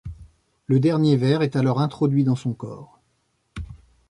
[0.65, 2.99] Le dernier ver est alors introduit dans son corps.